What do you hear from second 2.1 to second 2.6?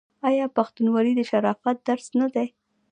نه دی؟